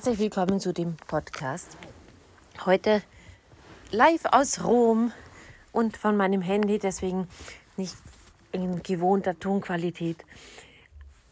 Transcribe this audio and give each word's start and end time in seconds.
Herzlich 0.00 0.18
willkommen 0.18 0.60
zu 0.60 0.72
dem 0.72 0.96
Podcast. 0.96 1.76
Heute 2.64 3.02
live 3.90 4.24
aus 4.32 4.64
Rom 4.64 5.12
und 5.72 5.98
von 5.98 6.16
meinem 6.16 6.40
Handy, 6.40 6.78
deswegen 6.78 7.28
nicht 7.76 7.96
in 8.50 8.82
gewohnter 8.82 9.38
Tonqualität. 9.38 10.24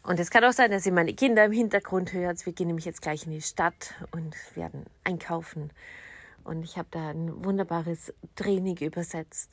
Und 0.02 0.20
es 0.20 0.28
kann 0.28 0.44
auch 0.44 0.52
sein, 0.52 0.70
dass 0.70 0.84
ihr 0.84 0.92
meine 0.92 1.14
Kinder 1.14 1.46
im 1.46 1.52
Hintergrund 1.52 2.12
hört. 2.12 2.44
Wir 2.44 2.52
gehen 2.52 2.66
nämlich 2.66 2.84
jetzt 2.84 3.00
gleich 3.00 3.24
in 3.24 3.32
die 3.32 3.40
Stadt 3.40 3.94
und 4.10 4.36
werden 4.54 4.84
einkaufen. 5.02 5.72
Und 6.44 6.62
ich 6.62 6.76
habe 6.76 6.88
da 6.90 7.08
ein 7.08 7.42
wunderbares 7.42 8.12
Training 8.36 8.76
übersetzt. 8.76 9.48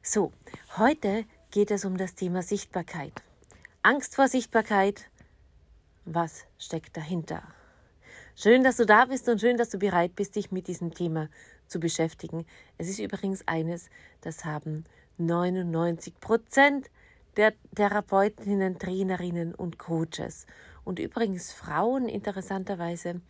So, 0.00 0.32
heute 0.76 1.24
geht 1.50 1.72
es 1.72 1.84
um 1.84 1.96
das 1.96 2.14
Thema 2.14 2.44
Sichtbarkeit. 2.44 3.14
Angst 3.82 4.14
vor 4.14 4.28
Sichtbarkeit. 4.28 5.10
Was 6.04 6.44
steckt 6.56 6.96
dahinter? 6.96 7.42
Schön, 8.36 8.64
dass 8.64 8.76
du 8.76 8.86
da 8.86 9.04
bist 9.04 9.28
und 9.28 9.40
schön, 9.40 9.56
dass 9.56 9.70
du 9.70 9.78
bereit 9.78 10.14
bist, 10.14 10.36
dich 10.36 10.50
mit 10.50 10.68
diesem 10.68 10.94
Thema 10.94 11.28
zu 11.66 11.80
beschäftigen. 11.80 12.46
Es 12.78 12.88
ist 12.88 12.98
übrigens 12.98 13.46
eines, 13.46 13.90
das 14.20 14.44
haben 14.44 14.84
99 15.18 16.18
Prozent 16.20 16.90
der 17.36 17.52
Therapeutinnen, 17.74 18.78
Trainerinnen 18.78 19.54
und 19.54 19.78
Coaches. 19.78 20.46
Und 20.84 20.98
übrigens 20.98 21.52
Frauen, 21.52 22.08
interessanterweise, 22.08 23.20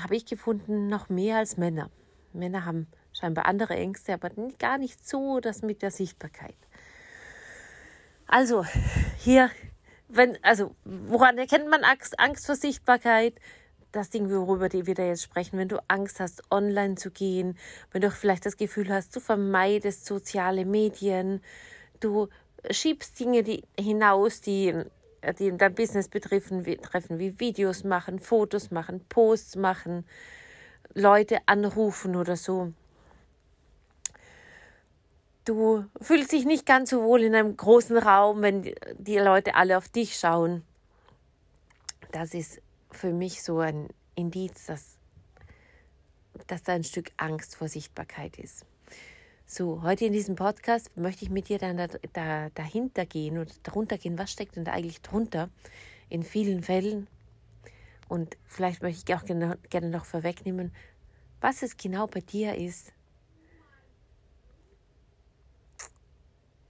habe 0.00 0.16
ich 0.16 0.24
gefunden, 0.24 0.88
noch 0.88 1.08
mehr 1.08 1.36
als 1.36 1.56
Männer. 1.56 1.90
Männer 2.32 2.64
haben 2.64 2.86
scheinbar 3.12 3.46
andere 3.46 3.74
Ängste, 3.74 4.14
aber 4.14 4.30
gar 4.58 4.78
nicht 4.78 5.06
so 5.06 5.40
das 5.40 5.62
mit 5.62 5.82
der 5.82 5.90
Sichtbarkeit. 5.90 6.56
Also, 8.26 8.64
hier, 9.18 9.50
wenn, 10.08 10.42
also, 10.42 10.74
woran 10.84 11.38
erkennt 11.38 11.68
man 11.68 11.84
Angst? 11.84 12.18
Angst 12.18 12.46
vor 12.46 12.56
Sichtbarkeit? 12.56 13.34
Das 13.94 14.10
Ding, 14.10 14.30
worüber 14.30 14.72
wir 14.72 14.94
da 14.94 15.04
jetzt 15.04 15.22
sprechen, 15.22 15.58
wenn 15.58 15.68
du 15.68 15.82
Angst 15.88 16.20
hast, 16.20 16.42
online 16.50 16.96
zu 16.96 17.10
gehen, 17.10 17.56
wenn 17.92 18.02
du 18.02 18.10
vielleicht 18.10 18.44
das 18.44 18.56
Gefühl 18.56 18.92
hast, 18.92 19.14
du 19.14 19.20
vermeidest 19.20 20.06
soziale 20.06 20.64
Medien, 20.64 21.40
du 22.00 22.28
schiebst 22.70 23.18
Dinge 23.20 23.42
die, 23.42 23.62
hinaus, 23.78 24.40
die, 24.40 24.74
die 25.38 25.56
dein 25.56 25.74
Business 25.74 26.08
betreffen, 26.08 26.64
treffen, 26.82 27.18
wie 27.18 27.38
Videos 27.38 27.84
machen, 27.84 28.18
Fotos 28.18 28.70
machen, 28.70 29.04
Posts 29.08 29.56
machen, 29.56 30.04
Leute 30.94 31.38
anrufen 31.46 32.16
oder 32.16 32.36
so. 32.36 32.72
Du 35.44 35.84
fühlst 36.00 36.32
dich 36.32 36.46
nicht 36.46 36.64
ganz 36.64 36.90
so 36.90 37.02
wohl 37.02 37.22
in 37.22 37.34
einem 37.34 37.56
großen 37.56 37.98
Raum, 37.98 38.40
wenn 38.42 38.74
die 38.98 39.18
Leute 39.18 39.54
alle 39.54 39.76
auf 39.76 39.88
dich 39.88 40.16
schauen. 40.16 40.64
Das 42.12 42.32
ist 42.32 42.62
für 42.94 43.12
mich 43.12 43.42
so 43.42 43.60
ein 43.60 43.88
Indiz, 44.14 44.66
dass, 44.66 44.96
dass 46.46 46.62
da 46.62 46.72
ein 46.72 46.84
Stück 46.84 47.10
Angst 47.16 47.56
vor 47.56 47.68
Sichtbarkeit 47.68 48.38
ist. 48.38 48.64
So, 49.46 49.82
heute 49.82 50.06
in 50.06 50.12
diesem 50.12 50.36
Podcast 50.36 50.96
möchte 50.96 51.24
ich 51.24 51.30
mit 51.30 51.48
dir 51.48 51.58
dann 51.58 51.76
da, 51.76 51.86
da, 52.14 52.50
dahinter 52.50 53.04
gehen 53.04 53.38
und 53.38 53.66
darunter 53.66 53.98
gehen, 53.98 54.18
was 54.18 54.32
steckt 54.32 54.56
denn 54.56 54.64
da 54.64 54.72
eigentlich 54.72 55.02
drunter 55.02 55.50
in 56.08 56.22
vielen 56.22 56.62
Fällen. 56.62 57.06
Und 58.08 58.36
vielleicht 58.46 58.82
möchte 58.82 59.02
ich 59.06 59.14
auch 59.14 59.24
gerne, 59.24 59.58
gerne 59.68 59.90
noch 59.90 60.06
vorwegnehmen, 60.06 60.72
was 61.40 61.62
es 61.62 61.76
genau 61.76 62.06
bei 62.06 62.20
dir 62.20 62.54
ist. 62.54 62.92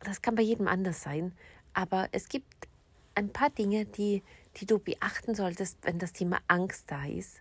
Das 0.00 0.20
kann 0.20 0.34
bei 0.34 0.42
jedem 0.42 0.68
anders 0.68 1.02
sein, 1.02 1.32
aber 1.72 2.08
es 2.12 2.28
gibt 2.28 2.68
ein 3.14 3.30
paar 3.30 3.50
Dinge, 3.50 3.84
die 3.84 4.22
die 4.56 4.66
du 4.66 4.78
beachten 4.78 5.34
solltest, 5.34 5.78
wenn 5.82 5.98
das 5.98 6.12
Thema 6.12 6.38
Angst 6.48 6.90
da 6.90 7.04
ist. 7.04 7.40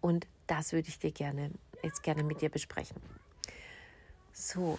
Und 0.00 0.26
das 0.46 0.72
würde 0.72 0.88
ich 0.88 0.98
dir 0.98 1.12
gerne 1.12 1.50
jetzt 1.86 2.02
gerne 2.02 2.22
mit 2.22 2.40
dir 2.40 2.50
besprechen. 2.50 3.00
So. 4.32 4.78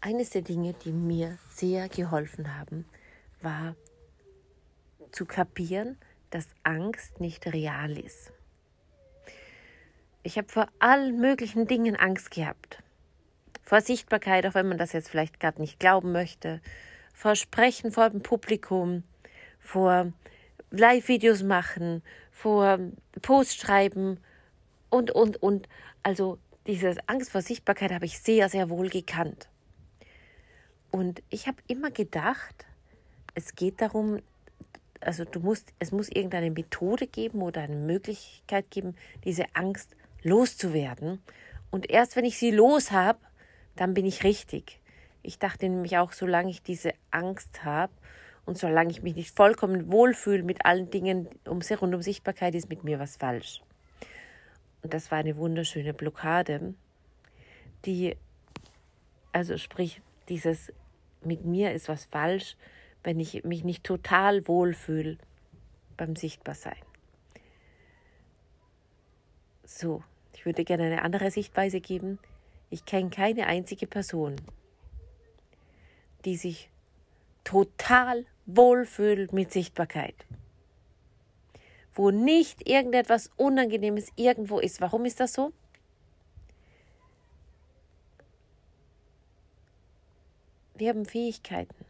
Eines 0.00 0.30
der 0.30 0.42
Dinge, 0.42 0.74
die 0.74 0.92
mir 0.92 1.38
sehr 1.50 1.88
geholfen 1.88 2.56
haben, 2.56 2.84
war 3.42 3.74
zu 5.12 5.26
kapieren, 5.26 5.96
dass 6.30 6.46
Angst 6.62 7.20
nicht 7.20 7.46
real 7.46 7.98
ist. 7.98 8.32
Ich 10.22 10.36
habe 10.36 10.48
vor 10.48 10.68
allen 10.78 11.20
möglichen 11.20 11.66
Dingen 11.66 11.96
Angst 11.96 12.30
gehabt. 12.30 12.82
Vor 13.62 13.80
Sichtbarkeit, 13.80 14.46
auch 14.46 14.54
wenn 14.54 14.68
man 14.68 14.78
das 14.78 14.92
jetzt 14.92 15.08
vielleicht 15.08 15.40
gerade 15.40 15.60
nicht 15.60 15.78
glauben 15.78 16.12
möchte, 16.12 16.60
vor 17.18 17.34
Sprechen 17.34 17.90
vor 17.90 18.10
dem 18.10 18.22
Publikum, 18.22 19.02
vor 19.58 20.12
Live-Videos 20.70 21.42
machen, 21.42 22.00
vor 22.30 22.78
Post 23.22 23.58
schreiben 23.58 24.20
und, 24.88 25.10
und, 25.10 25.42
und. 25.42 25.68
Also 26.04 26.38
diese 26.68 26.94
Angst 27.08 27.30
vor 27.32 27.42
Sichtbarkeit 27.42 27.90
habe 27.90 28.04
ich 28.04 28.20
sehr, 28.20 28.48
sehr 28.48 28.70
wohl 28.70 28.88
gekannt. 28.88 29.48
Und 30.92 31.20
ich 31.28 31.48
habe 31.48 31.56
immer 31.66 31.90
gedacht, 31.90 32.66
es 33.34 33.56
geht 33.56 33.80
darum, 33.80 34.20
also 35.00 35.24
du 35.24 35.40
musst, 35.40 35.72
es 35.80 35.90
muss 35.90 36.08
irgendeine 36.08 36.52
Methode 36.52 37.08
geben 37.08 37.42
oder 37.42 37.62
eine 37.62 37.74
Möglichkeit 37.74 38.70
geben, 38.70 38.94
diese 39.24 39.46
Angst 39.54 39.96
loszuwerden. 40.22 41.20
Und 41.72 41.90
erst 41.90 42.14
wenn 42.14 42.24
ich 42.24 42.38
sie 42.38 42.52
los 42.52 42.92
habe, 42.92 43.18
dann 43.74 43.92
bin 43.92 44.06
ich 44.06 44.22
richtig. 44.22 44.80
Ich 45.22 45.38
dachte 45.38 45.68
nämlich 45.68 45.98
auch, 45.98 46.12
solange 46.12 46.50
ich 46.50 46.62
diese 46.62 46.92
Angst 47.10 47.64
habe 47.64 47.92
und 48.46 48.56
solange 48.56 48.90
ich 48.90 49.02
mich 49.02 49.14
nicht 49.14 49.36
vollkommen 49.36 49.90
wohlfühle 49.92 50.42
mit 50.42 50.64
allen 50.64 50.90
Dingen 50.90 51.28
um 51.44 51.60
rund 51.60 51.94
um 51.94 52.02
Sichtbarkeit, 52.02 52.54
ist 52.54 52.68
mit 52.68 52.84
mir 52.84 52.98
was 52.98 53.16
falsch. 53.16 53.62
Und 54.82 54.94
das 54.94 55.10
war 55.10 55.18
eine 55.18 55.36
wunderschöne 55.36 55.92
Blockade, 55.92 56.74
die, 57.84 58.16
also 59.32 59.58
sprich, 59.58 60.00
dieses 60.28 60.72
mit 61.22 61.44
mir 61.44 61.72
ist 61.72 61.88
was 61.88 62.06
falsch, 62.06 62.56
wenn 63.02 63.20
ich 63.20 63.44
mich 63.44 63.64
nicht 63.64 63.84
total 63.84 64.46
wohlfühle 64.46 65.18
beim 65.96 66.16
Sichtbarsein. 66.16 66.76
So, 69.64 70.02
ich 70.34 70.46
würde 70.46 70.64
gerne 70.64 70.84
eine 70.84 71.02
andere 71.02 71.30
Sichtweise 71.30 71.80
geben. 71.80 72.18
Ich 72.70 72.84
kenne 72.84 73.10
keine 73.10 73.46
einzige 73.46 73.86
Person, 73.86 74.36
die 76.24 76.36
sich 76.36 76.70
total 77.44 78.26
wohlfühlt 78.46 79.32
mit 79.32 79.52
Sichtbarkeit. 79.52 80.14
Wo 81.94 82.10
nicht 82.10 82.68
irgendetwas 82.68 83.30
Unangenehmes 83.36 84.08
irgendwo 84.16 84.58
ist. 84.58 84.80
Warum 84.80 85.04
ist 85.04 85.20
das 85.20 85.32
so? 85.32 85.52
Wir 90.74 90.90
haben 90.90 91.06
Fähigkeiten. 91.06 91.84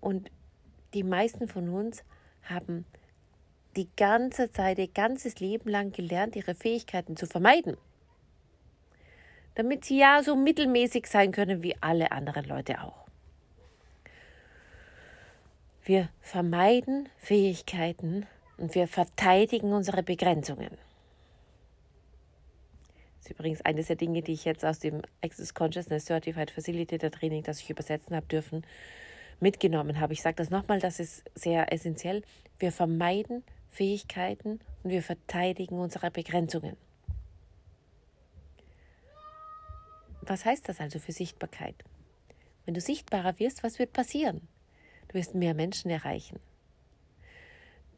Und 0.00 0.30
die 0.94 1.04
meisten 1.04 1.48
von 1.48 1.68
uns 1.68 2.02
haben 2.42 2.84
die 3.76 3.88
ganze 3.96 4.50
Zeit, 4.50 4.78
ihr 4.78 4.88
ganzes 4.88 5.40
Leben 5.40 5.70
lang 5.70 5.92
gelernt, 5.92 6.36
ihre 6.36 6.54
Fähigkeiten 6.54 7.16
zu 7.16 7.26
vermeiden 7.26 7.76
damit 9.54 9.84
sie 9.84 9.98
ja 9.98 10.22
so 10.22 10.36
mittelmäßig 10.36 11.06
sein 11.06 11.32
können 11.32 11.62
wie 11.62 11.76
alle 11.80 12.12
anderen 12.12 12.44
Leute 12.44 12.82
auch. 12.82 13.04
Wir 15.84 16.08
vermeiden 16.20 17.08
Fähigkeiten 17.18 18.26
und 18.56 18.74
wir 18.74 18.88
verteidigen 18.88 19.72
unsere 19.72 20.02
Begrenzungen. 20.02 20.70
Das 23.18 23.26
ist 23.26 23.30
übrigens 23.30 23.62
eines 23.62 23.86
der 23.86 23.96
Dinge, 23.96 24.22
die 24.22 24.32
ich 24.32 24.44
jetzt 24.44 24.64
aus 24.64 24.78
dem 24.78 25.02
Access 25.22 25.54
Consciousness 25.54 26.06
Certified 26.06 26.50
Facilitator 26.50 27.10
Training, 27.10 27.42
das 27.42 27.60
ich 27.60 27.70
übersetzen 27.70 28.16
habe 28.16 28.26
dürfen, 28.26 28.66
mitgenommen 29.40 30.00
habe. 30.00 30.12
Ich 30.12 30.22
sage 30.22 30.36
das 30.36 30.50
nochmal, 30.50 30.78
das 30.78 31.00
ist 31.00 31.24
sehr 31.34 31.72
essentiell. 31.72 32.22
Wir 32.58 32.72
vermeiden 32.72 33.42
Fähigkeiten 33.70 34.60
und 34.82 34.90
wir 34.90 35.02
verteidigen 35.02 35.78
unsere 35.78 36.10
Begrenzungen. 36.10 36.76
Was 40.26 40.44
heißt 40.44 40.68
das 40.68 40.80
also 40.80 40.98
für 40.98 41.12
Sichtbarkeit? 41.12 41.74
Wenn 42.64 42.74
du 42.74 42.80
sichtbarer 42.80 43.38
wirst, 43.38 43.62
was 43.62 43.78
wird 43.78 43.92
passieren? 43.92 44.48
Du 45.08 45.14
wirst 45.14 45.34
mehr 45.34 45.54
Menschen 45.54 45.90
erreichen. 45.90 46.40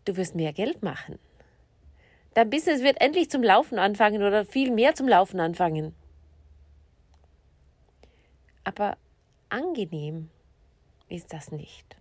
Du 0.05 0.17
wirst 0.17 0.35
mehr 0.35 0.53
Geld 0.53 0.83
machen. 0.83 1.19
Dein 2.35 2.51
Business 2.51 2.83
wird 2.83 3.01
endlich 3.01 3.31
zum 3.31 3.43
Laufen 3.43 3.79
anfangen 3.79 4.23
oder 4.23 4.45
viel 4.45 4.71
mehr 4.71 4.95
zum 4.95 5.09
Laufen 5.09 5.41
anfangen. 5.41 5.95
Aber 8.65 8.97
angenehm 9.49 10.29
ist 11.09 11.33
das 11.33 11.53
nicht. 11.53 11.97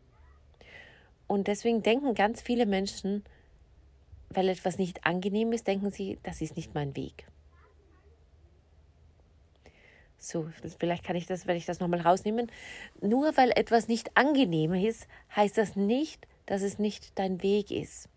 Und 1.27 1.48
deswegen 1.48 1.83
denken 1.83 2.16
ganz 2.16 2.42
viele 2.42 2.66
Menschen, 2.66 3.24
weil 4.30 4.50
etwas 4.50 4.77
nicht 4.77 5.06
angenehm 5.06 5.54
ist, 5.54 5.68
denken 5.68 5.92
sie, 5.92 6.19
das 6.24 6.42
ist 6.42 6.56
nicht 6.56 6.74
mein 6.74 6.95
Weg. 6.95 7.25
So, 10.27 10.50
vielleicht 10.80 11.04
kann 11.04 11.16
ich 11.16 11.27
das, 11.27 11.45
werde 11.45 11.57
ich 11.57 11.66
das 11.66 11.80
nochmal 11.80 12.01
rausnehmen. 12.01 12.51
Nur 13.01 13.38
weil 13.38 13.51
etwas 13.51 13.88
nicht 13.88 14.16
angenehm 14.18 14.74
ist, 14.74 15.07
heißt 15.36 15.57
das 15.57 15.75
nicht, 15.75 16.27
dass 16.45 16.62
es 16.62 16.80
nicht 16.80 17.18
dein 17.18 17.44
Weg 17.44 17.72
ist. 17.72 18.10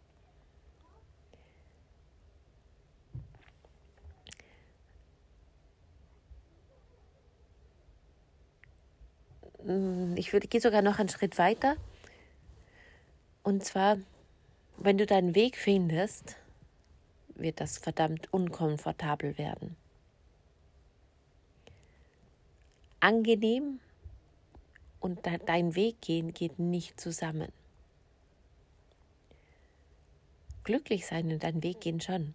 Hm, 9.64 10.14
ich 10.16 10.32
würde, 10.32 10.48
gehe 10.48 10.60
sogar 10.60 10.82
noch 10.82 10.98
einen 10.98 11.10
Schritt 11.10 11.36
weiter. 11.36 11.76
Und 13.42 13.64
zwar, 13.64 13.98
wenn 14.78 14.98
du 14.98 15.06
deinen 15.06 15.34
Weg 15.34 15.56
findest, 15.56 16.36
wird 17.34 17.60
das 17.60 17.78
verdammt 17.78 18.32
unkomfortabel 18.32 19.38
werden. 19.38 19.76
Angenehm 23.00 23.80
und 25.00 25.20
dein 25.46 25.74
Weg 25.74 26.00
gehen 26.00 26.34
geht 26.34 26.58
nicht 26.58 27.00
zusammen. 27.00 27.52
Glücklich 30.64 31.06
sein 31.06 31.32
und 31.32 31.42
dein 31.42 31.62
Weg 31.62 31.80
gehen 31.80 32.00
schon. 32.00 32.34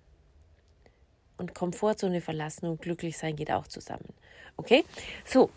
Und 1.38 1.54
Komfortzone 1.54 2.21
verlassen 2.21 2.68
und 2.68 2.81
glücklich 2.81 3.18
sein 3.18 3.36
geht 3.36 3.51
auch 3.51 3.68
zusammen. 3.68 4.13
Okay? 4.57 4.86
So, 5.25 5.50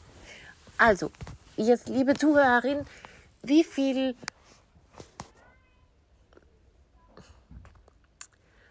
also, 0.78 1.10
jetzt, 1.56 1.88
liebe 1.88 2.14
Zuhörerin, 2.14 2.84
wie 3.42 3.64
viel. 3.64 4.14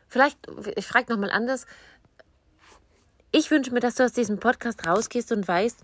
Vielleicht, 0.07 0.37
ich 0.75 0.85
frage 0.85 1.11
nochmal 1.11 1.31
anders. 1.31 1.65
Ich 3.31 3.51
wünsche 3.51 3.73
mir, 3.73 3.81
dass 3.81 3.95
du 3.95 4.03
aus 4.03 4.13
diesem 4.13 4.39
Podcast 4.39 4.87
rausgehst 4.87 5.31
und 5.31 5.47
weißt, 5.47 5.83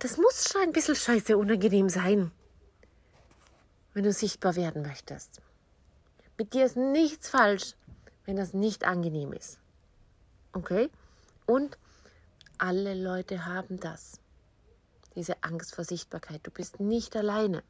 das 0.00 0.16
muss 0.16 0.48
schon 0.50 0.62
ein 0.62 0.72
bisschen 0.72 0.96
scheiße 0.96 1.36
unangenehm 1.36 1.88
sein, 1.88 2.32
wenn 3.94 4.04
du 4.04 4.12
sichtbar 4.12 4.56
werden 4.56 4.82
möchtest. 4.82 5.40
Mit 6.38 6.54
dir 6.54 6.64
ist 6.64 6.76
nichts 6.76 7.28
falsch, 7.28 7.74
wenn 8.24 8.36
das 8.36 8.54
nicht 8.54 8.84
angenehm 8.84 9.32
ist. 9.32 9.58
Okay? 10.52 10.90
Und 11.46 11.78
alle 12.58 12.94
Leute 12.94 13.44
haben 13.44 13.78
das 13.78 14.20
diese 15.14 15.42
Angst 15.42 15.74
vor 15.74 15.84
Sichtbarkeit. 15.84 16.40
Du 16.44 16.50
bist 16.50 16.80
nicht 16.80 17.16
alleine. 17.16 17.62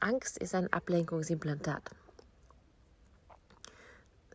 Angst 0.00 0.38
ist 0.38 0.54
ein 0.54 0.72
Ablenkungsimplantat. 0.72 1.90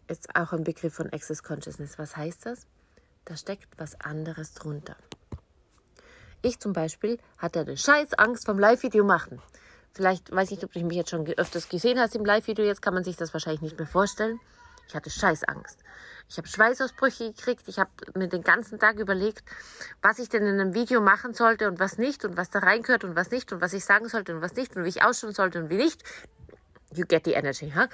Ist 0.08 0.36
auch 0.36 0.54
ein 0.54 0.64
Begriff 0.64 0.94
von 0.94 1.12
Access 1.12 1.42
Consciousness. 1.42 1.98
Was 1.98 2.16
heißt 2.16 2.46
das? 2.46 2.68
Da 3.26 3.36
steckt 3.36 3.68
was 3.78 4.00
anderes 4.02 4.54
drunter. 4.54 4.96
Ich 6.44 6.60
zum 6.60 6.74
Beispiel 6.74 7.18
hatte 7.40 7.62
eine 7.62 7.76
scheiß 7.76 8.14
Angst 8.14 8.46
vom 8.46 8.60
Live-Video 8.60 9.04
machen. 9.04 9.42
Vielleicht 9.94 10.32
weiß 10.32 10.52
ich, 10.52 10.64
ob 10.64 10.72
du 10.74 10.80
mich 10.82 10.96
jetzt 10.96 11.10
schon 11.10 11.28
öfters 11.28 11.68
gesehen 11.68 12.00
hast 12.00 12.16
im 12.16 12.24
Live-Video. 12.24 12.64
Jetzt 12.64 12.84
kann 12.84 12.94
man 12.94 13.04
sich 13.04 13.16
das 13.16 13.34
wahrscheinlich 13.34 13.62
nicht 13.62 13.80
mehr 13.80 13.88
vorstellen. 13.88 14.40
Ich 14.88 14.94
hatte 14.94 15.10
Scheißangst. 15.10 15.80
Ich 16.30 16.38
habe 16.38 16.48
Schweißausbrüche 16.48 17.34
gekriegt. 17.34 17.64
Ich 17.68 17.80
habe 17.80 17.90
mir 18.14 18.28
den 18.28 18.44
ganzen 18.44 18.78
Tag 18.78 19.00
überlegt, 19.00 19.44
was 20.04 20.20
ich 20.20 20.30
denn 20.30 20.46
in 20.46 20.60
einem 20.60 20.76
Video 20.76 21.02
machen 21.02 21.34
sollte 21.34 21.68
und 21.68 21.80
was 21.80 21.98
nicht 21.98 22.26
und 22.26 22.38
was 22.38 22.52
da 22.52 22.60
reingehört 22.60 23.04
und 23.04 23.16
was 23.16 23.32
nicht 23.32 23.52
und 23.52 23.62
was 23.62 23.74
ich 23.74 23.86
sagen 23.86 24.08
sollte 24.08 24.36
und 24.36 24.42
was 24.42 24.54
nicht 24.54 24.76
und 24.76 24.84
wie 24.84 24.90
ich 24.90 25.04
ausschauen 25.04 25.34
sollte 25.34 25.64
und 25.64 25.72
wie 25.72 25.78
nicht. 25.78 26.04
You 26.94 27.06
get 27.06 27.26
the 27.26 27.34
energy? 27.34 27.74
Huh? 27.76 27.88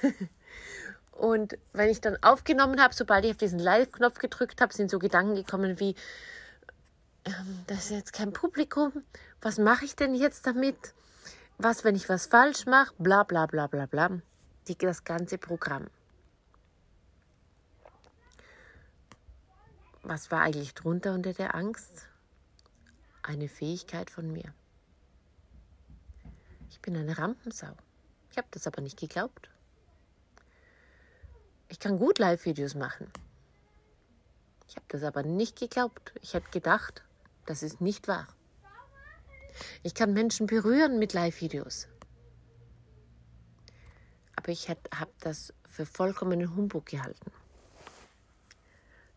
Und 1.18 1.58
wenn 1.72 1.90
ich 1.90 2.00
dann 2.00 2.16
aufgenommen 2.22 2.80
habe, 2.80 2.94
sobald 2.94 3.24
ich 3.24 3.32
auf 3.32 3.36
diesen 3.36 3.58
Live-Knopf 3.58 4.20
gedrückt 4.20 4.60
habe, 4.60 4.72
sind 4.72 4.88
so 4.88 5.00
Gedanken 5.00 5.34
gekommen 5.34 5.80
wie, 5.80 5.96
ähm, 7.24 7.64
das 7.66 7.86
ist 7.86 7.90
jetzt 7.90 8.12
kein 8.12 8.32
Publikum, 8.32 8.92
was 9.42 9.58
mache 9.58 9.84
ich 9.84 9.96
denn 9.96 10.14
jetzt 10.14 10.46
damit? 10.46 10.94
Was, 11.58 11.82
wenn 11.82 11.96
ich 11.96 12.08
was 12.08 12.26
falsch 12.26 12.66
mache? 12.66 12.94
Bla 12.98 13.24
bla 13.24 13.46
bla 13.46 13.66
bla 13.66 13.86
bla. 13.86 14.20
Die, 14.68 14.78
das 14.78 15.02
ganze 15.02 15.38
Programm. 15.38 15.88
Was 20.04 20.30
war 20.30 20.42
eigentlich 20.42 20.72
drunter 20.74 21.14
unter 21.14 21.32
der 21.32 21.56
Angst? 21.56 22.06
Eine 23.22 23.48
Fähigkeit 23.48 24.08
von 24.08 24.32
mir. 24.32 24.54
Ich 26.70 26.80
bin 26.80 26.96
eine 26.96 27.18
Rampensau. 27.18 27.72
Ich 28.30 28.38
habe 28.38 28.46
das 28.52 28.68
aber 28.68 28.82
nicht 28.82 29.00
geglaubt. 29.00 29.50
Ich 31.68 31.78
kann 31.78 31.98
gut 31.98 32.18
Live-Videos 32.18 32.74
machen. 32.74 33.10
Ich 34.68 34.76
habe 34.76 34.86
das 34.88 35.02
aber 35.02 35.22
nicht 35.22 35.58
geglaubt. 35.58 36.12
Ich 36.22 36.34
hätte 36.34 36.50
gedacht, 36.50 37.02
das 37.46 37.62
ist 37.62 37.80
nicht 37.80 38.08
wahr. 38.08 38.26
Ich 39.82 39.94
kann 39.94 40.12
Menschen 40.12 40.46
berühren 40.46 40.98
mit 40.98 41.12
Live-Videos. 41.12 41.88
Aber 44.36 44.48
ich 44.48 44.68
habe 44.68 45.12
das 45.20 45.52
für 45.68 45.84
vollkommenen 45.84 46.54
Humbug 46.56 46.86
gehalten. 46.86 47.30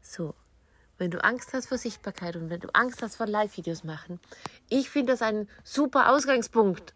So, 0.01 0.35
wenn 0.97 1.11
du 1.11 1.23
Angst 1.23 1.53
hast 1.53 1.67
vor 1.67 1.77
Sichtbarkeit 1.77 2.35
und 2.35 2.49
wenn 2.49 2.59
du 2.59 2.69
Angst 2.73 3.01
hast 3.01 3.15
vor 3.15 3.27
Live-Videos 3.27 3.83
machen, 3.83 4.19
ich 4.69 4.89
finde 4.89 5.13
das 5.13 5.21
ein 5.21 5.47
super 5.63 6.11
Ausgangspunkt, 6.11 6.93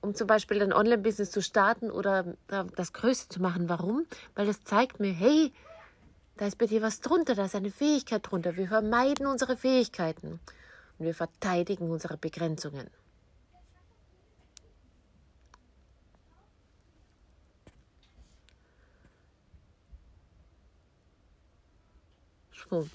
um 0.00 0.14
zum 0.14 0.26
Beispiel 0.26 0.62
ein 0.62 0.72
Online-Business 0.72 1.30
zu 1.30 1.42
starten 1.42 1.90
oder 1.90 2.34
das 2.76 2.92
Größte 2.92 3.28
zu 3.28 3.42
machen. 3.42 3.68
Warum? 3.68 4.06
Weil 4.34 4.46
das 4.46 4.64
zeigt 4.64 5.00
mir, 5.00 5.12
hey, 5.12 5.52
da 6.36 6.46
ist 6.46 6.58
bei 6.58 6.66
dir 6.66 6.80
was 6.80 7.00
drunter, 7.00 7.34
da 7.34 7.44
ist 7.44 7.54
eine 7.54 7.70
Fähigkeit 7.70 8.22
drunter. 8.30 8.56
Wir 8.56 8.68
vermeiden 8.68 9.26
unsere 9.26 9.56
Fähigkeiten 9.56 10.40
und 10.98 11.04
wir 11.04 11.14
verteidigen 11.14 11.90
unsere 11.90 12.16
Begrenzungen. 12.16 12.88
So. 22.70 22.88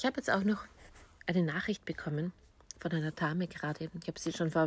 Ich 0.00 0.06
habe 0.06 0.16
jetzt 0.16 0.30
auch 0.30 0.44
noch 0.44 0.64
eine 1.26 1.42
Nachricht 1.42 1.84
bekommen 1.84 2.32
von 2.78 2.90
einer 2.92 3.10
Dame 3.10 3.46
gerade. 3.46 3.90
Ich 4.00 4.08
habe 4.08 4.18
sie 4.18 4.32
schon 4.32 4.50
vor 4.50 4.66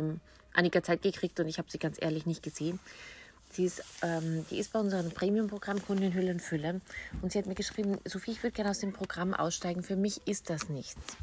einiger 0.52 0.84
Zeit 0.84 1.02
gekriegt 1.02 1.40
und 1.40 1.48
ich 1.48 1.58
habe 1.58 1.68
sie 1.68 1.80
ganz 1.80 2.00
ehrlich 2.00 2.24
nicht 2.24 2.44
gesehen. 2.44 2.78
Sie 3.50 3.64
ist, 3.64 3.82
ähm, 4.02 4.46
die 4.48 4.60
ist 4.60 4.72
bei 4.72 4.78
unserem 4.78 5.10
Premium-Programm 5.10 5.84
Kundin 5.84 6.14
Hülle 6.14 6.30
und 6.30 6.40
Fülle 6.40 6.80
und 7.20 7.32
sie 7.32 7.38
hat 7.40 7.46
mir 7.46 7.56
geschrieben, 7.56 7.98
Sophie, 8.04 8.30
ich 8.30 8.44
würde 8.44 8.52
gerne 8.52 8.70
aus 8.70 8.78
dem 8.78 8.92
Programm 8.92 9.34
aussteigen. 9.34 9.82
Für 9.82 9.96
mich 9.96 10.24
ist 10.24 10.50
das 10.50 10.68
nichts. 10.68 11.16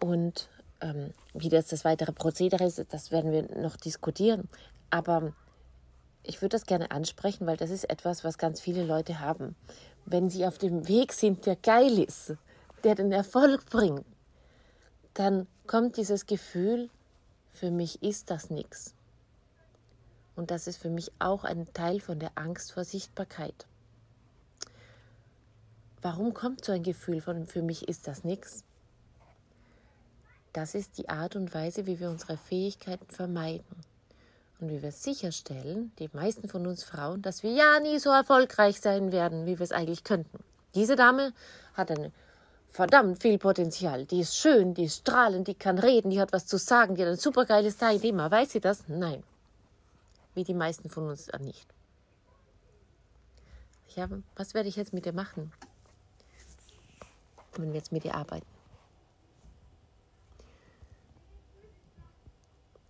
Und 0.00 0.48
ähm, 0.80 1.12
wie 1.34 1.50
das 1.50 1.66
das 1.66 1.84
weitere 1.84 2.12
Prozedere 2.12 2.64
ist, 2.64 2.82
das 2.88 3.10
werden 3.10 3.32
wir 3.32 3.42
noch 3.60 3.76
diskutieren. 3.76 4.48
Aber 4.88 5.34
ich 6.22 6.40
würde 6.40 6.56
das 6.56 6.64
gerne 6.64 6.90
ansprechen, 6.90 7.46
weil 7.46 7.58
das 7.58 7.68
ist 7.68 7.84
etwas, 7.84 8.24
was 8.24 8.38
ganz 8.38 8.62
viele 8.62 8.82
Leute 8.82 9.20
haben 9.20 9.56
wenn 10.06 10.30
sie 10.30 10.46
auf 10.46 10.58
dem 10.58 10.88
Weg 10.88 11.12
sind, 11.12 11.46
der 11.46 11.56
geil 11.56 11.98
ist, 11.98 12.34
der 12.84 12.94
den 12.94 13.12
Erfolg 13.12 13.66
bringt, 13.66 14.04
dann 15.14 15.46
kommt 15.66 15.96
dieses 15.96 16.26
Gefühl, 16.26 16.88
für 17.52 17.70
mich 17.70 18.02
ist 18.02 18.30
das 18.30 18.50
nichts. 18.50 18.94
Und 20.36 20.50
das 20.50 20.66
ist 20.66 20.76
für 20.76 20.90
mich 20.90 21.10
auch 21.18 21.44
ein 21.44 21.72
Teil 21.72 22.00
von 22.00 22.18
der 22.18 22.32
Angst 22.36 22.72
vor 22.72 22.84
Sichtbarkeit. 22.84 23.66
Warum 26.02 26.34
kommt 26.34 26.64
so 26.64 26.72
ein 26.72 26.82
Gefühl 26.82 27.20
von 27.20 27.46
für 27.46 27.62
mich 27.62 27.88
ist 27.88 28.06
das 28.06 28.22
nichts? 28.22 28.62
Das 30.52 30.74
ist 30.74 30.98
die 30.98 31.08
Art 31.08 31.36
und 31.36 31.52
Weise, 31.52 31.86
wie 31.86 31.98
wir 31.98 32.10
unsere 32.10 32.36
Fähigkeiten 32.36 33.10
vermeiden 33.10 33.64
und 34.58 34.70
wie 34.70 34.82
wir 34.82 34.92
sicherstellen, 34.92 35.92
die 35.98 36.08
meisten 36.12 36.48
von 36.48 36.66
uns 36.66 36.82
Frauen, 36.82 37.22
dass 37.22 37.42
wir 37.42 37.52
ja 37.52 37.78
nie 37.80 37.98
so 37.98 38.10
erfolgreich 38.10 38.80
sein 38.80 39.12
werden, 39.12 39.46
wie 39.46 39.58
wir 39.58 39.64
es 39.64 39.72
eigentlich 39.72 40.02
könnten. 40.02 40.42
Diese 40.74 40.96
Dame 40.96 41.32
hat 41.74 41.90
ein 41.90 42.12
verdammt 42.68 43.20
viel 43.22 43.38
Potenzial. 43.38 44.06
Die 44.06 44.20
ist 44.20 44.36
schön, 44.36 44.74
die 44.74 44.84
ist 44.84 44.98
strahlend, 44.98 45.48
die 45.48 45.54
kann 45.54 45.78
reden, 45.78 46.10
die 46.10 46.20
hat 46.20 46.32
was 46.32 46.46
zu 46.46 46.58
sagen, 46.58 46.94
die 46.94 47.02
hat 47.02 47.08
ein 47.08 47.16
supergeiles 47.16 47.76
Thema. 47.76 48.30
Weiß 48.30 48.52
sie 48.52 48.60
das? 48.60 48.84
Nein. 48.88 49.22
Wie 50.34 50.44
die 50.44 50.54
meisten 50.54 50.88
von 50.88 51.08
uns 51.08 51.30
nicht. 51.40 51.66
Ja, 53.94 54.08
was 54.36 54.52
werde 54.52 54.68
ich 54.68 54.76
jetzt 54.76 54.92
mit 54.92 55.06
ihr 55.06 55.14
machen, 55.14 55.52
wenn 57.56 57.68
wir 57.68 57.76
jetzt 57.76 57.92
mit 57.92 58.04
ihr 58.04 58.14
arbeiten? 58.14 58.55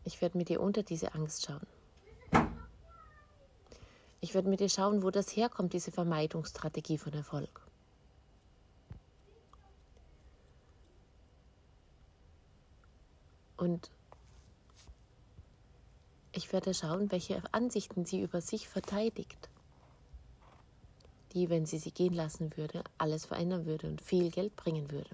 Ich 0.07 0.23
werde 0.23 0.39
mit 0.39 0.49
dir 0.49 0.61
unter 0.61 0.85
diese 0.85 1.15
Angst 1.15 1.47
schauen. 1.47 1.67
Ich 4.21 4.35
werde 4.35 4.49
mit 4.49 4.61
dir 4.61 4.69
schauen, 4.69 5.03
wo 5.03 5.11
das 5.11 5.35
herkommt, 5.35 5.73
diese 5.73 5.91
Vermeidungsstrategie 5.91 6.97
von 6.97 7.13
Erfolg. 7.13 7.61
Und 13.57 13.91
ich 16.31 16.53
werde 16.53 16.73
schauen, 16.73 17.11
welche 17.11 17.43
Ansichten 17.53 18.05
sie 18.05 18.21
über 18.23 18.41
sich 18.41 18.69
verteidigt, 18.69 19.49
die, 21.33 21.51
wenn 21.51 21.67
sie 21.67 21.79
sie 21.79 21.91
gehen 21.91 22.13
lassen 22.13 22.57
würde, 22.57 22.85
alles 22.97 23.27
verändern 23.27 23.67
würde 23.67 23.89
und 23.89 24.01
viel 24.01 24.31
Geld 24.31 24.55
bringen 24.55 24.89
würde. 24.93 25.11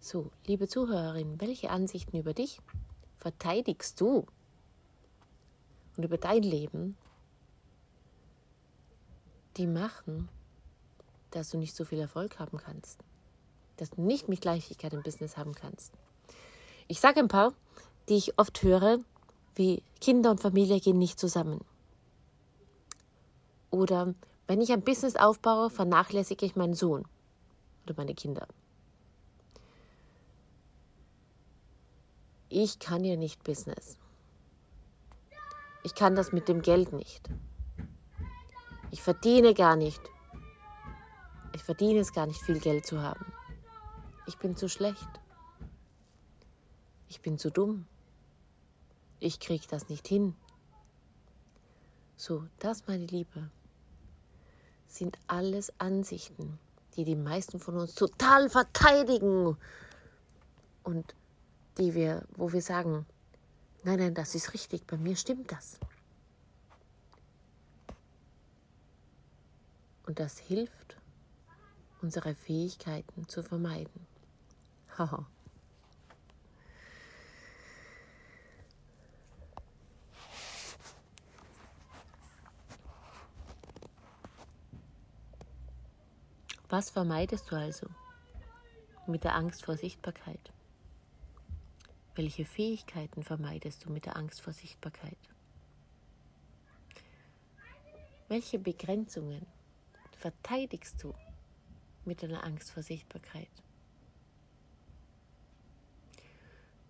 So, 0.00 0.30
liebe 0.46 0.66
Zuhörerin, 0.66 1.38
welche 1.42 1.68
Ansichten 1.68 2.16
über 2.16 2.32
dich 2.32 2.60
verteidigst 3.22 4.00
du 4.00 4.26
und 5.96 6.02
über 6.02 6.18
dein 6.18 6.42
Leben, 6.42 6.96
die 9.56 9.68
machen, 9.68 10.28
dass 11.30 11.50
du 11.50 11.58
nicht 11.58 11.76
so 11.76 11.84
viel 11.84 12.00
Erfolg 12.00 12.40
haben 12.40 12.58
kannst, 12.58 12.98
dass 13.76 13.90
du 13.90 14.02
nicht 14.02 14.28
mit 14.28 14.44
Leichtigkeit 14.44 14.92
im 14.92 15.04
Business 15.04 15.36
haben 15.36 15.54
kannst. 15.54 15.92
Ich 16.88 16.98
sage 16.98 17.20
ein 17.20 17.28
paar, 17.28 17.52
die 18.08 18.16
ich 18.16 18.40
oft 18.40 18.60
höre, 18.64 18.98
wie 19.54 19.84
Kinder 20.00 20.32
und 20.32 20.40
Familie 20.40 20.80
gehen 20.80 20.98
nicht 20.98 21.20
zusammen. 21.20 21.60
Oder 23.70 24.14
wenn 24.48 24.60
ich 24.60 24.72
ein 24.72 24.82
Business 24.82 25.14
aufbaue, 25.14 25.70
vernachlässige 25.70 26.44
ich 26.44 26.56
meinen 26.56 26.74
Sohn 26.74 27.04
oder 27.84 27.94
meine 27.96 28.14
Kinder. 28.14 28.48
Ich 32.52 32.78
kann 32.78 33.02
ja 33.02 33.16
nicht 33.16 33.42
Business. 33.44 33.98
Ich 35.84 35.94
kann 35.94 36.14
das 36.14 36.32
mit 36.32 36.48
dem 36.48 36.62
Geld 36.62 36.92
nicht. 36.92 37.28
Ich 38.90 39.02
verdiene 39.02 39.54
gar 39.54 39.74
nicht. 39.74 40.00
Ich 41.54 41.62
verdiene 41.62 42.00
es 42.00 42.12
gar 42.12 42.26
nicht, 42.26 42.40
viel 42.42 42.60
Geld 42.60 42.86
zu 42.86 43.00
haben. 43.00 43.24
Ich 44.26 44.36
bin 44.38 44.54
zu 44.54 44.68
schlecht. 44.68 45.08
Ich 47.08 47.20
bin 47.20 47.38
zu 47.38 47.50
dumm. 47.50 47.86
Ich 49.18 49.40
kriege 49.40 49.66
das 49.68 49.88
nicht 49.88 50.06
hin. 50.06 50.34
So, 52.16 52.44
das, 52.58 52.86
meine 52.86 53.06
Liebe, 53.06 53.50
sind 54.86 55.18
alles 55.26 55.72
Ansichten, 55.80 56.58
die 56.96 57.04
die 57.04 57.16
meisten 57.16 57.58
von 57.58 57.76
uns 57.78 57.94
total 57.94 58.50
verteidigen 58.50 59.56
und 60.82 61.14
die 61.78 61.94
wir, 61.94 62.26
wo 62.36 62.52
wir 62.52 62.62
sagen, 62.62 63.06
nein, 63.84 63.98
nein, 63.98 64.14
das 64.14 64.34
ist 64.34 64.52
richtig, 64.52 64.86
bei 64.86 64.96
mir 64.96 65.16
stimmt 65.16 65.50
das. 65.52 65.78
Und 70.06 70.18
das 70.18 70.38
hilft, 70.38 70.96
unsere 72.02 72.34
Fähigkeiten 72.34 73.28
zu 73.28 73.42
vermeiden. 73.42 74.06
Haha. 74.98 75.26
Was 86.68 86.88
vermeidest 86.88 87.50
du 87.50 87.56
also 87.56 87.86
mit 89.06 89.24
der 89.24 89.34
Angst 89.34 89.64
vor 89.64 89.76
Sichtbarkeit? 89.76 90.52
Welche 92.14 92.44
Fähigkeiten 92.44 93.22
vermeidest 93.22 93.84
du 93.84 93.90
mit 93.90 94.04
der 94.04 94.16
Angst 94.16 94.42
vor 94.42 94.52
Sichtbarkeit? 94.52 95.16
Welche 98.28 98.58
Begrenzungen 98.58 99.46
verteidigst 100.18 101.02
du 101.02 101.14
mit 102.04 102.22
deiner 102.22 102.44
Angst 102.44 102.70
vor 102.70 102.82
Sichtbarkeit? 102.82 103.48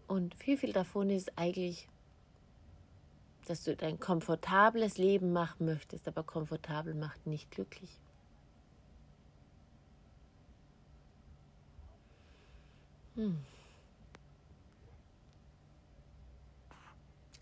Und 0.08 0.34
viel, 0.34 0.56
viel 0.56 0.72
davon 0.72 1.08
ist 1.08 1.38
eigentlich, 1.38 1.88
dass 3.46 3.62
du 3.62 3.76
dein 3.76 4.00
komfortables 4.00 4.98
Leben 4.98 5.32
machen 5.32 5.66
möchtest, 5.66 6.08
aber 6.08 6.24
komfortabel 6.24 6.94
macht 6.94 7.26
nicht 7.26 7.50
glücklich. 7.50 8.00
Hm. 13.14 13.38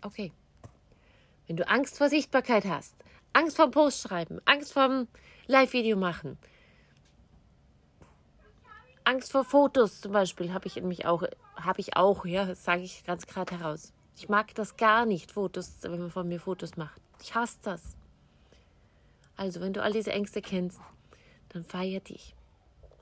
Okay. 0.01 0.31
Wenn 1.47 1.57
du 1.57 1.67
Angst 1.67 1.97
vor 1.97 2.09
Sichtbarkeit 2.09 2.65
hast, 2.65 2.95
Angst 3.33 3.55
vor 3.57 3.69
Post 3.71 4.01
schreiben, 4.01 4.39
Angst 4.45 4.73
vor 4.73 5.07
Live-Video 5.47 5.97
machen, 5.97 6.37
Angst 9.03 9.31
vor 9.31 9.43
Fotos 9.43 10.01
zum 10.01 10.11
Beispiel 10.11 10.53
habe 10.53 10.67
ich 10.67 10.77
in 10.77 10.87
mich 10.87 11.05
auch, 11.05 11.23
habe 11.55 11.79
ich 11.79 11.97
auch, 11.97 12.25
ja, 12.25 12.53
sage 12.55 12.83
ich 12.83 13.03
ganz 13.03 13.27
gerade 13.27 13.57
heraus. 13.57 13.93
Ich 14.15 14.29
mag 14.29 14.53
das 14.55 14.77
gar 14.77 15.05
nicht, 15.05 15.31
Fotos, 15.31 15.77
wenn 15.81 15.99
man 15.99 16.11
von 16.11 16.27
mir 16.27 16.39
Fotos 16.39 16.77
macht. 16.77 17.01
Ich 17.21 17.33
hasse 17.33 17.57
das. 17.63 17.81
Also, 19.35 19.59
wenn 19.61 19.73
du 19.73 19.81
all 19.81 19.91
diese 19.91 20.11
Ängste 20.11 20.41
kennst, 20.41 20.79
dann 21.49 21.63
feier 21.63 21.99
dich. 21.99 22.35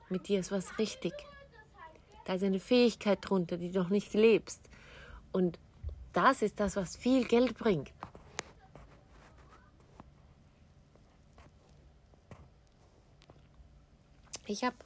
Mit 0.08 0.28
dir 0.28 0.40
ist 0.40 0.50
was 0.50 0.78
richtig. 0.78 1.12
Da 2.24 2.34
ist 2.34 2.42
eine 2.42 2.60
Fähigkeit 2.60 3.18
drunter, 3.20 3.58
die 3.58 3.70
du 3.70 3.80
noch 3.80 3.90
nicht 3.90 4.14
lebst. 4.14 4.62
Und 5.32 5.58
das 6.12 6.42
ist 6.42 6.58
das, 6.58 6.76
was 6.76 6.96
viel 6.96 7.26
Geld 7.26 7.56
bringt. 7.56 7.92
Ich 14.46 14.64
habe 14.64 14.76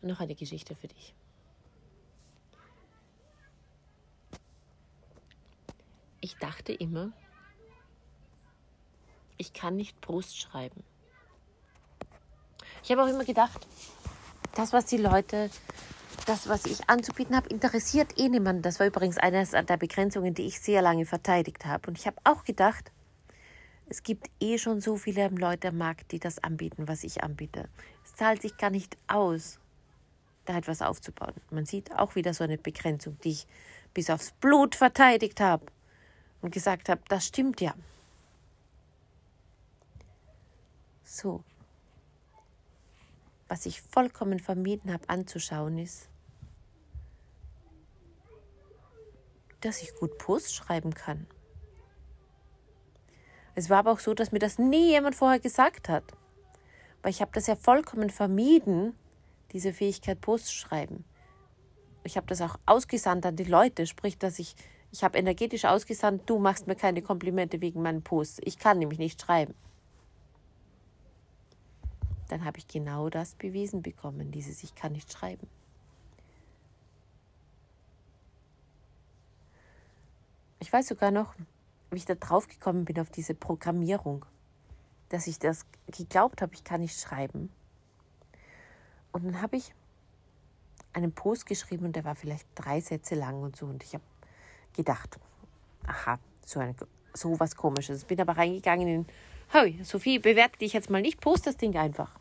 noch 0.00 0.20
eine 0.20 0.34
Geschichte 0.34 0.74
für 0.74 0.88
dich. 0.88 1.14
Ich 6.20 6.36
dachte 6.38 6.72
immer, 6.72 7.12
ich 9.36 9.52
kann 9.52 9.76
nicht 9.76 10.00
Brust 10.00 10.38
schreiben. 10.38 10.82
Ich 12.82 12.90
habe 12.90 13.02
auch 13.02 13.08
immer 13.08 13.24
gedacht, 13.24 13.66
das, 14.54 14.72
was 14.72 14.86
die 14.86 14.96
Leute 14.96 15.50
das, 16.26 16.48
was 16.48 16.64
ich 16.66 16.88
anzubieten 16.88 17.36
habe, 17.36 17.48
interessiert 17.48 18.18
eh 18.18 18.28
niemanden. 18.28 18.62
Das 18.62 18.80
war 18.80 18.86
übrigens 18.86 19.18
eine 19.18 19.44
der 19.44 19.76
Begrenzungen, 19.76 20.34
die 20.34 20.46
ich 20.46 20.60
sehr 20.60 20.82
lange 20.82 21.06
verteidigt 21.06 21.66
habe. 21.66 21.88
Und 21.88 21.98
ich 21.98 22.06
habe 22.06 22.16
auch 22.24 22.44
gedacht, 22.44 22.90
es 23.86 24.02
gibt 24.02 24.30
eh 24.40 24.58
schon 24.58 24.80
so 24.80 24.96
viele 24.96 25.28
Leute 25.28 25.68
am 25.68 25.78
Markt, 25.78 26.12
die 26.12 26.18
das 26.18 26.42
anbieten, 26.42 26.88
was 26.88 27.04
ich 27.04 27.22
anbiete. 27.22 27.68
Es 28.04 28.14
zahlt 28.14 28.42
sich 28.42 28.56
gar 28.56 28.70
nicht 28.70 28.96
aus, 29.06 29.58
da 30.46 30.56
etwas 30.56 30.80
aufzubauen. 30.80 31.34
Man 31.50 31.66
sieht 31.66 31.94
auch 31.94 32.14
wieder 32.14 32.32
so 32.32 32.44
eine 32.44 32.58
Begrenzung, 32.58 33.18
die 33.22 33.32
ich 33.32 33.46
bis 33.92 34.10
aufs 34.10 34.32
Blut 34.32 34.74
verteidigt 34.74 35.40
habe 35.40 35.66
und 36.40 36.52
gesagt 36.52 36.88
habe, 36.88 37.02
das 37.08 37.26
stimmt 37.26 37.60
ja. 37.60 37.74
So. 41.04 41.44
Was 43.48 43.66
ich 43.66 43.82
vollkommen 43.82 44.40
vermieden 44.40 44.92
habe 44.92 45.08
anzuschauen 45.08 45.78
ist, 45.78 46.08
dass 49.64 49.82
ich 49.82 49.94
gut 49.94 50.18
Post 50.18 50.54
schreiben 50.54 50.94
kann. 50.94 51.26
Es 53.54 53.70
war 53.70 53.78
aber 53.78 53.92
auch 53.92 54.00
so, 54.00 54.14
dass 54.14 54.32
mir 54.32 54.38
das 54.38 54.58
nie 54.58 54.90
jemand 54.90 55.14
vorher 55.14 55.38
gesagt 55.38 55.88
hat. 55.88 56.04
Weil 57.02 57.10
ich 57.10 57.20
habe 57.20 57.30
das 57.32 57.46
ja 57.46 57.56
vollkommen 57.56 58.10
vermieden, 58.10 58.94
diese 59.52 59.72
Fähigkeit 59.72 60.20
Post 60.20 60.46
zu 60.46 60.54
schreiben. 60.54 61.04
Ich 62.02 62.16
habe 62.16 62.26
das 62.26 62.40
auch 62.40 62.56
ausgesandt 62.66 63.24
an 63.24 63.36
die 63.36 63.44
Leute, 63.44 63.86
sprich, 63.86 64.18
dass 64.18 64.38
ich, 64.38 64.56
ich 64.90 65.04
habe 65.04 65.18
energetisch 65.18 65.64
ausgesandt, 65.64 66.28
du 66.28 66.38
machst 66.38 66.66
mir 66.66 66.76
keine 66.76 67.02
Komplimente 67.02 67.60
wegen 67.60 67.82
meinen 67.82 68.02
Posts. 68.02 68.40
Ich 68.44 68.58
kann 68.58 68.78
nämlich 68.78 68.98
nicht 68.98 69.20
schreiben. 69.22 69.54
Dann 72.28 72.44
habe 72.44 72.58
ich 72.58 72.66
genau 72.66 73.08
das 73.10 73.34
bewiesen 73.34 73.82
bekommen, 73.82 74.30
dieses 74.32 74.62
Ich 74.64 74.74
kann 74.74 74.92
nicht 74.92 75.12
schreiben. 75.12 75.46
Weiß 80.74 80.88
sogar 80.88 81.12
noch, 81.12 81.36
wie 81.90 81.98
ich 81.98 82.04
da 82.04 82.16
drauf 82.16 82.48
gekommen 82.48 82.84
bin 82.84 82.98
auf 82.98 83.08
diese 83.08 83.32
Programmierung, 83.32 84.26
dass 85.08 85.28
ich 85.28 85.38
das 85.38 85.66
geglaubt 85.86 86.42
habe, 86.42 86.52
ich 86.52 86.64
kann 86.64 86.80
nicht 86.80 87.00
schreiben. 87.00 87.48
Und 89.12 89.24
dann 89.24 89.40
habe 89.40 89.56
ich 89.56 89.72
einen 90.92 91.12
Post 91.12 91.46
geschrieben 91.46 91.84
und 91.84 91.94
der 91.94 92.04
war 92.04 92.16
vielleicht 92.16 92.48
drei 92.56 92.80
Sätze 92.80 93.14
lang 93.14 93.40
und 93.40 93.54
so. 93.54 93.66
Und 93.66 93.84
ich 93.84 93.94
habe 93.94 94.02
gedacht, 94.72 95.16
aha, 95.86 96.18
so, 96.44 96.58
eine, 96.58 96.74
so 97.12 97.38
was 97.38 97.54
Komisches. 97.54 98.04
Bin 98.04 98.20
aber 98.20 98.36
reingegangen 98.36 98.88
in, 98.88 99.06
hey, 99.50 99.78
Sophie, 99.84 100.18
bewerte 100.18 100.58
dich 100.58 100.72
jetzt 100.72 100.90
mal 100.90 101.02
nicht, 101.02 101.20
post 101.20 101.46
das 101.46 101.56
Ding 101.56 101.76
einfach. 101.76 102.18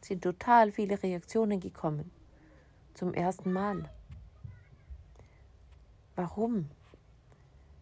Es 0.00 0.06
sind 0.06 0.22
total 0.22 0.70
viele 0.70 1.02
Reaktionen 1.02 1.58
gekommen. 1.58 2.12
Zum 2.94 3.12
ersten 3.12 3.52
Mal. 3.52 3.90
Warum? 6.20 6.68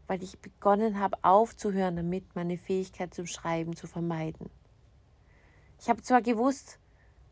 Weil 0.06 0.22
ich 0.22 0.38
begonnen 0.38 1.00
habe 1.00 1.18
aufzuhören 1.22 1.96
damit, 1.96 2.36
meine 2.36 2.56
Fähigkeit 2.56 3.12
zum 3.12 3.26
Schreiben 3.26 3.74
zu 3.74 3.88
vermeiden. 3.88 4.48
Ich 5.80 5.88
habe 5.88 6.02
zwar 6.02 6.22
gewusst, 6.22 6.78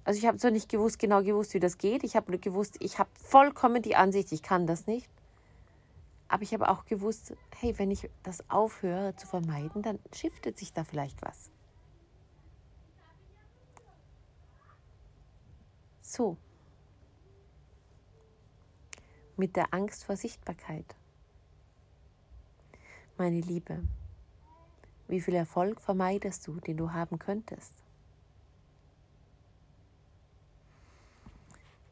Also 0.03 0.19
ich 0.19 0.27
habe 0.27 0.39
so 0.39 0.51
nicht 0.51 0.69
gewusst, 0.69 0.99
genau 0.99 1.23
gewusst, 1.23 1.55
wie 1.55 1.61
das 1.61 1.79
geht. 1.79 2.03
Ich 2.03 2.17
habe 2.17 2.31
nur 2.31 2.41
gewusst, 2.41 2.77
ich 2.81 2.99
habe 2.99 3.11
vollkommen 3.15 3.83
die 3.83 3.95
Ansicht, 3.95 4.33
ich 4.33 4.43
kann 4.43 4.67
das 4.67 4.89
nicht. 4.89 5.09
Aber 6.27 6.43
ich 6.43 6.53
habe 6.53 6.69
auch 6.69 6.85
gewusst, 6.87 7.35
hey, 7.57 7.77
wenn 7.79 7.93
ich 7.93 8.11
das 8.25 8.49
aufhöre 8.51 9.15
zu 9.15 9.29
vermeiden, 9.29 9.83
dann 9.83 10.01
shiftet 10.13 10.59
sich 10.59 10.73
da 10.73 10.83
vielleicht 10.83 11.23
was. 11.23 11.51
So. 16.03 16.37
Mit 19.37 19.55
der 19.55 19.75
Angst 19.75 20.05
vor 20.05 20.17
Sichtbarkeit. 20.17 20.95
Meine 23.19 23.41
Liebe, 23.41 23.83
wie 25.09 25.21
viel 25.21 25.35
Erfolg 25.35 25.81
vermeidest 25.81 26.47
du, 26.47 26.59
den 26.61 26.77
du 26.77 26.93
haben 26.93 27.19
könntest? 27.19 27.73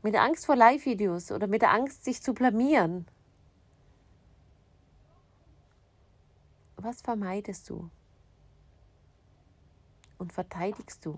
Mit 0.02 0.14
der 0.14 0.22
Angst 0.22 0.46
vor 0.46 0.56
Live-Videos 0.56 1.32
oder 1.32 1.46
mit 1.46 1.62
der 1.62 1.72
Angst, 1.72 2.04
sich 2.04 2.22
zu 2.22 2.34
blamieren. 2.34 3.06
Was 6.76 7.00
vermeidest 7.00 7.70
du? 7.70 7.90
Und 10.18 10.32
verteidigst 10.32 11.04
du, 11.06 11.16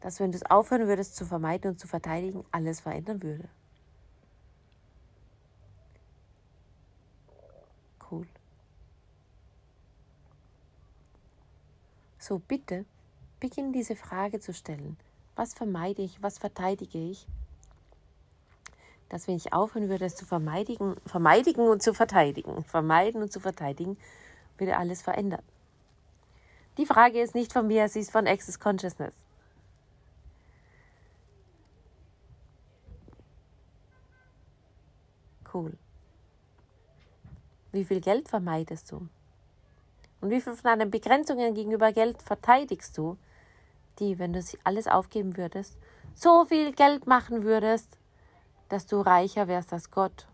dass 0.00 0.18
wenn 0.18 0.32
du 0.32 0.36
es 0.36 0.46
aufhören 0.46 0.88
würdest 0.88 1.14
zu 1.16 1.24
vermeiden 1.24 1.72
und 1.72 1.80
zu 1.80 1.86
verteidigen, 1.86 2.44
alles 2.50 2.80
verändern 2.80 3.22
würde? 3.22 3.48
Cool. 8.10 8.26
So 12.26 12.40
bitte, 12.40 12.84
beginn 13.38 13.72
diese 13.72 13.94
Frage 13.94 14.40
zu 14.40 14.52
stellen. 14.52 14.96
Was 15.36 15.54
vermeide 15.54 16.02
ich, 16.02 16.20
was 16.24 16.38
verteidige 16.38 16.98
ich? 16.98 17.28
dass 19.08 19.28
wenn 19.28 19.36
ich 19.36 19.52
aufhören 19.52 19.88
würde, 19.88 20.06
es 20.06 20.16
zu 20.16 20.26
vermeiden, 20.26 20.96
vermeiden 21.06 21.68
und 21.68 21.80
zu 21.80 21.94
verteidigen, 21.94 22.64
vermeiden 22.64 23.22
und 23.22 23.32
zu 23.32 23.38
verteidigen, 23.38 23.96
würde 24.58 24.76
alles 24.76 25.00
verändern. 25.00 25.44
Die 26.76 26.86
Frage 26.86 27.22
ist 27.22 27.36
nicht 27.36 27.52
von 27.52 27.68
mir, 27.68 27.88
sie 27.88 28.00
ist 28.00 28.10
von 28.10 28.26
Access 28.26 28.58
Consciousness. 28.58 29.14
Cool. 35.54 35.78
Wie 37.70 37.84
viel 37.84 38.00
Geld 38.00 38.28
vermeidest 38.28 38.90
du? 38.90 39.08
Und 40.20 40.30
wie 40.30 40.40
viel 40.40 40.54
von 40.54 40.64
deinen 40.64 40.90
Begrenzungen 40.90 41.54
gegenüber 41.54 41.92
Geld 41.92 42.22
verteidigst 42.22 42.96
du, 42.96 43.18
die, 43.98 44.18
wenn 44.18 44.32
du 44.32 44.40
alles 44.64 44.86
aufgeben 44.86 45.36
würdest, 45.36 45.76
so 46.14 46.44
viel 46.46 46.72
Geld 46.72 47.06
machen 47.06 47.42
würdest, 47.42 47.98
dass 48.68 48.86
du 48.86 49.00
reicher 49.00 49.48
wärst 49.48 49.72
als 49.72 49.90
Gott. 49.90 50.26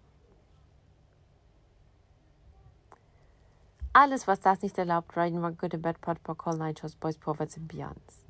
Alles, 3.93 4.27
was 4.27 4.41
das 4.41 4.63
nicht 4.63 4.79
erlaubt, 4.79 5.15
Writing 5.17 5.45
One 5.45 5.55
Good 5.55 5.75
and 5.75 5.83
Bad 5.83 6.01
Pot, 6.01 6.39
Call 6.39 6.75
Shows, 6.77 6.95
Boys, 6.97 7.19
Prophets 7.19 7.59
and 7.59 7.69
Beyonds. 7.69 8.25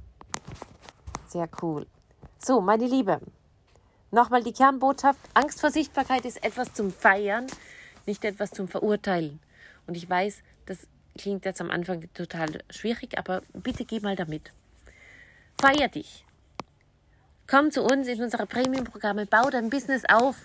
Sehr 1.28 1.48
cool. 1.62 1.86
So, 2.38 2.60
meine 2.60 2.86
Liebe, 2.86 3.20
nochmal 4.10 4.42
die 4.42 4.52
Kernbotschaft. 4.52 5.20
Angst 5.34 5.60
vor 5.60 5.70
Sichtbarkeit 5.70 6.24
ist 6.24 6.42
etwas 6.42 6.74
zum 6.74 6.90
Feiern, 6.90 7.46
nicht 8.06 8.24
etwas 8.24 8.50
zum 8.50 8.66
Verurteilen. 8.66 9.38
Und 9.86 9.96
ich 9.96 10.10
weiß, 10.10 10.42
das 10.66 10.88
klingt 11.16 11.44
jetzt 11.44 11.60
am 11.60 11.70
Anfang 11.70 12.08
total 12.14 12.62
schwierig, 12.70 13.18
aber 13.18 13.42
bitte 13.52 13.84
geh 13.84 14.00
mal 14.00 14.16
damit. 14.16 14.50
Feier 15.60 15.88
dich. 15.88 16.24
Komm 17.46 17.70
zu 17.70 17.82
uns 17.82 18.08
in 18.08 18.22
unsere 18.22 18.46
Premium-Programme, 18.46 19.26
bau 19.26 19.50
dein 19.50 19.70
Business 19.70 20.04
auf. 20.08 20.36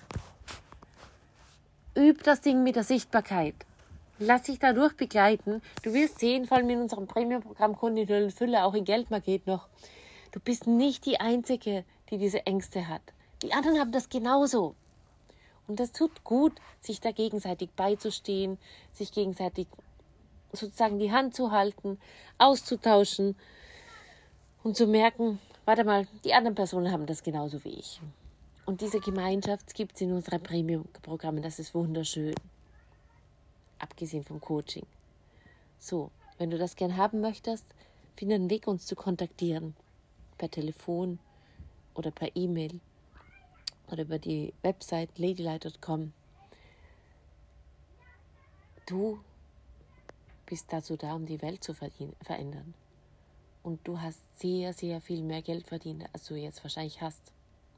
Üb 1.95 2.23
das 2.23 2.41
Ding 2.41 2.63
mit 2.63 2.75
der 2.75 2.83
Sichtbarkeit. 2.83 3.55
Lass 4.19 4.43
dich 4.43 4.59
dadurch 4.59 4.95
begleiten. 4.97 5.61
Du 5.83 5.93
wirst 5.93 6.19
sehen, 6.19 6.45
vor 6.45 6.57
allem 6.57 6.69
in 6.69 6.81
unserem 6.81 7.07
Premium-Programm 7.07 7.77
Kundin 7.77 8.23
und 8.23 8.33
Fülle, 8.33 8.63
auch 8.63 8.73
in 8.73 8.83
Geldmaget 8.83 9.47
noch. 9.47 9.67
Du 10.31 10.39
bist 10.39 10.67
nicht 10.67 11.05
die 11.05 11.19
Einzige, 11.19 11.85
die 12.09 12.17
diese 12.17 12.45
Ängste 12.45 12.87
hat. 12.87 13.01
Die 13.43 13.53
anderen 13.53 13.79
haben 13.79 13.91
das 13.91 14.09
genauso. 14.09 14.75
Und 15.67 15.79
das 15.79 15.91
tut 15.91 16.23
gut, 16.23 16.53
sich 16.81 16.99
da 16.99 17.11
gegenseitig 17.11 17.69
beizustehen, 17.75 18.57
sich 18.93 19.11
gegenseitig 19.11 19.67
sozusagen 20.51 20.99
die 20.99 21.11
Hand 21.11 21.35
zu 21.35 21.51
halten, 21.51 21.99
auszutauschen 22.37 23.35
und 24.63 24.75
zu 24.75 24.87
merken, 24.87 25.39
warte 25.65 25.83
mal, 25.83 26.07
die 26.23 26.33
anderen 26.33 26.55
Personen 26.55 26.91
haben 26.91 27.05
das 27.05 27.23
genauso 27.23 27.63
wie 27.63 27.79
ich. 27.79 28.01
Und 28.65 28.81
diese 28.81 28.99
Gemeinschaft 28.99 29.73
gibt 29.73 29.95
es 29.95 30.01
in 30.01 30.11
unseren 30.11 30.41
Premium-Programmen. 30.43 31.41
Das 31.41 31.57
ist 31.57 31.73
wunderschön. 31.73 32.35
Abgesehen 33.79 34.25
vom 34.25 34.41
Coaching. 34.41 34.85
So, 35.79 36.11
wenn 36.37 36.49
du 36.49 36.57
das 36.57 36.75
gern 36.75 36.97
haben 36.97 37.21
möchtest, 37.21 37.65
finde 38.17 38.35
einen 38.35 38.49
Weg, 38.49 38.67
uns 38.67 38.85
zu 38.85 38.95
kontaktieren. 38.95 39.75
Per 40.37 40.51
Telefon 40.51 41.19
oder 41.93 42.11
per 42.11 42.35
E-Mail 42.35 42.79
oder 43.89 44.03
über 44.03 44.19
die 44.19 44.53
Website 44.63 45.17
ladylight.com. 45.17 46.11
Du 48.85 49.19
bist 50.47 50.73
dazu 50.73 50.97
da, 50.97 51.13
um 51.13 51.27
die 51.27 51.41
Welt 51.43 51.63
zu 51.63 51.75
verändern 51.75 52.73
und 53.67 53.85
du 53.85 53.99
hast 53.99 54.21
sehr, 54.39 54.71
sehr 54.71 55.01
viel 55.01 55.21
mehr 55.21 55.41
Geld 55.41 55.67
verdient, 55.67 56.05
als 56.13 56.25
du 56.25 56.35
jetzt 56.35 56.63
wahrscheinlich 56.63 57.01
hast. 57.01 57.33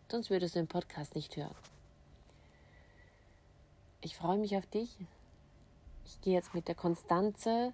Sonst 0.07 0.29
würdest 0.29 0.55
du 0.55 0.59
den 0.59 0.67
Podcast 0.67 1.15
nicht 1.15 1.35
hören. 1.35 1.55
Ich 4.01 4.15
freue 4.15 4.37
mich 4.37 4.55
auf 4.55 4.67
dich. 4.67 4.95
Ich 6.05 6.21
gehe 6.21 6.35
jetzt 6.35 6.53
mit 6.53 6.67
der 6.67 6.75
Konstanze 6.75 7.73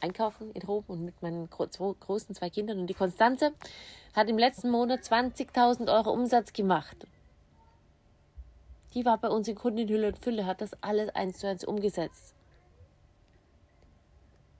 einkaufen 0.00 0.52
in 0.52 0.62
Rom 0.62 0.84
und 0.86 1.04
mit 1.04 1.20
meinen 1.20 1.50
großen 1.50 2.32
zwei 2.36 2.48
Kindern. 2.48 2.78
Und 2.78 2.86
die 2.86 2.94
Konstanze 2.94 3.52
hat 4.14 4.28
im 4.28 4.38
letzten 4.38 4.70
Monat 4.70 5.00
20.000 5.00 5.92
Euro 5.92 6.12
Umsatz 6.12 6.52
gemacht. 6.52 7.08
Die 8.94 9.04
war 9.04 9.18
bei 9.18 9.28
uns 9.28 9.48
in 9.48 9.56
Kundenhülle 9.56 10.06
und 10.08 10.18
Fülle, 10.18 10.46
hat 10.46 10.60
das 10.60 10.80
alles 10.80 11.12
eins 11.16 11.38
zu 11.38 11.48
eins 11.48 11.64
umgesetzt. 11.64 12.35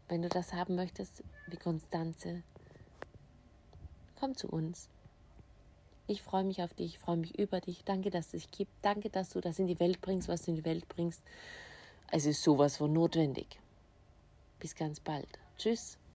Wenn 0.09 0.23
du 0.23 0.29
das 0.29 0.53
haben 0.53 0.77
möchtest, 0.77 1.23
wie 1.47 1.57
Konstanze, 1.57 2.43
Komm 4.19 4.35
zu 4.35 4.49
uns. 4.49 4.89
Ich 6.07 6.23
freue 6.23 6.45
mich 6.45 6.63
auf 6.63 6.73
dich, 6.73 6.95
ich 6.95 6.99
freue 6.99 7.17
mich 7.17 7.39
über 7.39 7.61
dich. 7.61 7.85
Danke, 7.85 8.11
dass 8.11 8.27
es 8.27 8.33
dich 8.33 8.51
gibt. 8.51 8.73
Danke, 8.83 9.11
dass 9.11 9.31
du 9.31 9.41
das 9.41 9.59
in 9.59 9.67
die 9.67 9.79
Welt 9.79 10.01
bringst, 10.01 10.29
was 10.29 10.43
du 10.43 10.53
in 10.53 10.57
die 10.57 10.65
Welt 10.65 10.89
bringst. 10.89 11.21
Es 12.11 12.25
ist 12.25 12.43
sowas 12.43 12.77
von 12.77 12.93
notwendig. 12.93 13.59
Bis 14.59 14.75
ganz 14.75 15.01
bald. 15.01 15.29
Tschüss. 15.59 15.99